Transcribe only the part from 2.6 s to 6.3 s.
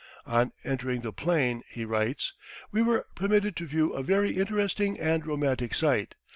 "we were permitted to view a very interesting and romantic sight.